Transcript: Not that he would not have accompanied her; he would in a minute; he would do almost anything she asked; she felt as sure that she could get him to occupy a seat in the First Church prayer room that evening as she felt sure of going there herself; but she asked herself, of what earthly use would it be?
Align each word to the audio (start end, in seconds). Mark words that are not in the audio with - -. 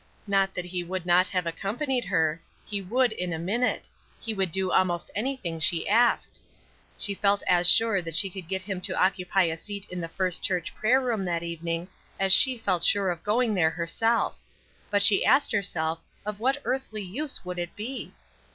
Not 0.25 0.55
that 0.55 0.65
he 0.65 0.83
would 0.83 1.05
not 1.05 1.27
have 1.27 1.45
accompanied 1.45 2.05
her; 2.05 2.41
he 2.65 2.81
would 2.81 3.11
in 3.11 3.31
a 3.33 3.37
minute; 3.37 3.87
he 4.19 4.33
would 4.33 4.49
do 4.51 4.71
almost 4.71 5.11
anything 5.13 5.59
she 5.59 5.87
asked; 5.87 6.39
she 6.97 7.13
felt 7.13 7.43
as 7.47 7.69
sure 7.69 8.01
that 8.01 8.15
she 8.15 8.27
could 8.27 8.47
get 8.47 8.63
him 8.63 8.81
to 8.81 8.99
occupy 8.99 9.43
a 9.43 9.55
seat 9.55 9.85
in 9.91 10.01
the 10.01 10.07
First 10.07 10.41
Church 10.41 10.73
prayer 10.73 10.99
room 10.99 11.23
that 11.25 11.43
evening 11.43 11.87
as 12.19 12.33
she 12.33 12.57
felt 12.57 12.83
sure 12.83 13.11
of 13.11 13.21
going 13.23 13.53
there 13.53 13.69
herself; 13.69 14.39
but 14.89 15.03
she 15.03 15.23
asked 15.23 15.51
herself, 15.51 15.99
of 16.25 16.39
what 16.39 16.63
earthly 16.65 17.03
use 17.03 17.45
would 17.45 17.59
it 17.59 17.75
be? 17.75 18.11